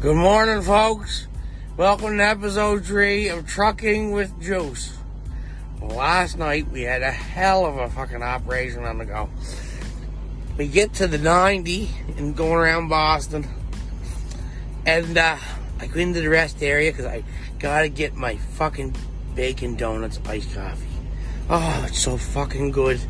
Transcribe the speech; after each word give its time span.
Good 0.00 0.14
morning, 0.14 0.62
folks. 0.62 1.26
Welcome 1.76 2.18
to 2.18 2.22
episode 2.22 2.84
three 2.84 3.26
of 3.30 3.48
Trucking 3.48 4.12
with 4.12 4.40
Juice. 4.40 4.96
Last 5.82 6.38
night 6.38 6.70
we 6.70 6.82
had 6.82 7.02
a 7.02 7.10
hell 7.10 7.66
of 7.66 7.78
a 7.78 7.90
fucking 7.90 8.22
operation 8.22 8.84
on 8.84 8.98
the 8.98 9.04
go. 9.04 9.28
We 10.56 10.68
get 10.68 10.94
to 10.94 11.08
the 11.08 11.18
90 11.18 11.90
and 12.16 12.36
going 12.36 12.52
around 12.52 12.86
Boston, 12.90 13.48
and 14.86 15.18
uh, 15.18 15.36
I 15.80 15.88
go 15.88 15.98
into 15.98 16.20
the 16.20 16.28
rest 16.28 16.62
area 16.62 16.92
because 16.92 17.06
I 17.06 17.24
gotta 17.58 17.88
get 17.88 18.14
my 18.14 18.36
fucking 18.36 18.94
bacon 19.34 19.74
donuts 19.74 20.20
iced 20.26 20.54
coffee. 20.54 20.86
Oh, 21.50 21.84
it's 21.88 21.98
so 21.98 22.16
fucking 22.16 22.70
good. 22.70 23.00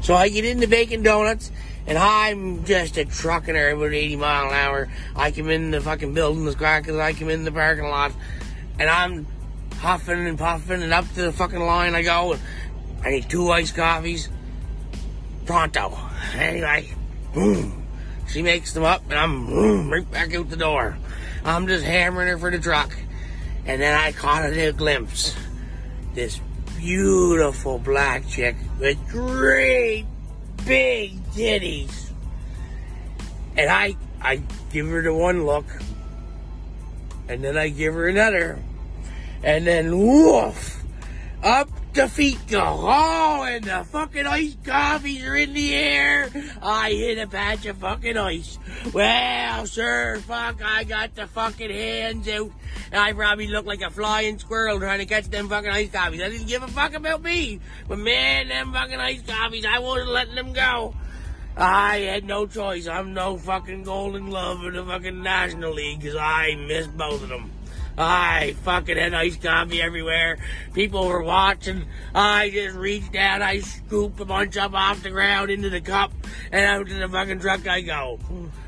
So 0.00 0.14
I 0.14 0.30
get 0.30 0.46
into 0.46 0.66
bacon 0.68 1.02
donuts, 1.02 1.52
and 1.86 1.98
I'm 1.98 2.64
just 2.64 2.96
a 2.96 3.04
trucking 3.04 3.56
about 3.56 3.92
80 3.92 4.16
mile 4.16 4.48
an 4.48 4.54
hour. 4.54 4.88
I 5.16 5.30
come 5.30 5.50
in 5.50 5.70
the 5.70 5.80
fucking 5.80 6.14
building 6.14 6.46
as 6.46 6.54
quick 6.54 6.88
as 6.88 6.96
I 6.96 7.12
come 7.12 7.30
in 7.30 7.44
the 7.44 7.52
parking 7.52 7.84
lot, 7.84 8.12
and 8.78 8.88
I'm 8.88 9.26
huffing 9.78 10.26
and 10.26 10.38
puffing, 10.38 10.82
and 10.82 10.92
up 10.92 11.06
to 11.14 11.22
the 11.22 11.32
fucking 11.32 11.60
line 11.60 11.94
I 11.94 12.02
go. 12.02 12.32
And 12.32 12.42
I 13.02 13.10
need 13.10 13.28
two 13.28 13.50
iced 13.50 13.74
coffees. 13.74 14.28
Pronto. 15.46 15.98
Anyway, 16.34 16.92
boom. 17.34 17.86
She 18.28 18.42
makes 18.42 18.72
them 18.72 18.84
up, 18.84 19.02
and 19.10 19.18
I'm 19.18 19.46
boom, 19.46 19.90
right 19.90 20.08
back 20.10 20.34
out 20.34 20.50
the 20.50 20.56
door. 20.56 20.96
I'm 21.44 21.66
just 21.66 21.84
hammering 21.84 22.28
her 22.28 22.38
for 22.38 22.50
the 22.50 22.58
truck. 22.58 22.94
And 23.66 23.80
then 23.80 23.96
I 23.96 24.12
caught 24.12 24.44
a 24.44 24.48
little 24.48 24.72
glimpse. 24.72 25.34
This 26.14 26.40
beautiful 26.78 27.78
black 27.78 28.26
chick 28.28 28.56
with 28.78 28.98
great 29.08 30.06
big 30.66 31.19
titties. 31.34 32.10
And 33.56 33.70
I 33.70 33.96
I 34.20 34.42
give 34.72 34.86
her 34.86 35.02
the 35.02 35.14
one 35.14 35.44
look. 35.46 35.66
And 37.28 37.44
then 37.44 37.56
I 37.56 37.68
give 37.68 37.94
her 37.94 38.08
another. 38.08 38.58
And 39.42 39.66
then 39.66 39.96
woof! 39.98 40.82
Up 41.42 41.70
the 41.94 42.08
feet 42.08 42.38
go. 42.48 42.62
Oh, 42.62 43.44
and 43.44 43.64
the 43.64 43.84
fucking 43.84 44.26
ice 44.26 44.56
coffees 44.64 45.24
are 45.24 45.36
in 45.36 45.54
the 45.54 45.74
air. 45.74 46.28
I 46.62 46.90
hit 46.90 47.18
a 47.18 47.26
patch 47.26 47.66
of 47.66 47.78
fucking 47.78 48.16
ice. 48.16 48.58
Well, 48.92 49.66
sir, 49.66 50.20
fuck, 50.26 50.62
I 50.62 50.84
got 50.84 51.14
the 51.14 51.26
fucking 51.26 51.70
hands 51.70 52.28
out. 52.28 52.50
And 52.92 53.00
I 53.00 53.12
probably 53.12 53.48
look 53.48 53.66
like 53.66 53.80
a 53.80 53.90
flying 53.90 54.38
squirrel 54.38 54.78
trying 54.78 54.98
to 54.98 55.06
catch 55.06 55.28
them 55.30 55.48
fucking 55.48 55.70
ice 55.70 55.90
coffees. 55.90 56.20
I 56.20 56.28
didn't 56.28 56.46
give 56.46 56.62
a 56.62 56.68
fuck 56.68 56.94
about 56.94 57.22
me. 57.22 57.60
But 57.88 57.98
man, 57.98 58.48
them 58.48 58.72
fucking 58.72 59.00
ice 59.00 59.22
coffees, 59.22 59.64
I 59.64 59.78
wasn't 59.78 60.10
letting 60.10 60.34
them 60.34 60.52
go. 60.52 60.94
I 61.56 61.98
had 61.98 62.24
no 62.24 62.46
choice. 62.46 62.86
I'm 62.86 63.12
no 63.12 63.36
fucking 63.36 63.84
golden 63.84 64.30
glove 64.30 64.64
in 64.64 64.74
the 64.74 64.84
fucking 64.84 65.22
National 65.22 65.72
League 65.72 66.00
because 66.00 66.16
I 66.16 66.54
missed 66.54 66.96
both 66.96 67.22
of 67.22 67.28
them. 67.28 67.50
I 67.98 68.54
fucking 68.62 68.96
had 68.96 69.12
ice 69.12 69.36
coffee 69.36 69.82
everywhere. 69.82 70.38
People 70.72 71.06
were 71.06 71.22
watching. 71.22 71.84
I 72.14 72.48
just 72.50 72.76
reached 72.76 73.12
down, 73.12 73.42
I 73.42 73.60
scooped 73.60 74.18
a 74.20 74.24
bunch 74.24 74.56
up 74.56 74.72
off 74.72 75.02
the 75.02 75.10
ground 75.10 75.50
into 75.50 75.68
the 75.68 75.82
cup, 75.82 76.12
and 76.50 76.64
out 76.64 76.88
to 76.88 76.94
the 76.94 77.08
fucking 77.08 77.40
truck 77.40 77.66
I 77.66 77.82
go. 77.82 78.18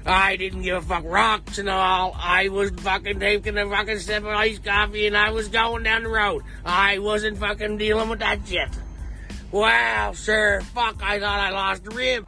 I 0.05 0.37
didn't 0.37 0.63
give 0.63 0.77
a 0.77 0.83
fuck 0.83 1.05
rocks 1.07 1.59
and 1.59 1.69
all. 1.69 2.15
I 2.19 2.49
was 2.49 2.71
fucking 2.71 3.21
taking 3.21 3.57
a 3.57 3.69
fucking 3.69 4.01
sip 4.01 4.25
of 4.25 4.29
iced 4.29 4.65
coffee 4.65 5.07
and 5.07 5.17
I 5.17 5.31
was 5.31 5.49
going 5.49 5.85
down 5.85 6.03
the 6.03 6.09
road. 6.11 6.43
I 6.65 6.99
wasn't 6.99 7.39
fucking 7.39 7.79
dealing 7.79 8.09
with 8.09 8.19
that 8.19 8.41
shit. 8.47 8.69
Wow, 9.51 10.13
sir, 10.15 10.61
fuck, 10.75 11.03
I 11.03 11.21
thought 11.21 11.41
I 11.41 11.51
lost 11.51 11.87
a 11.87 11.91
rib. 11.91 12.27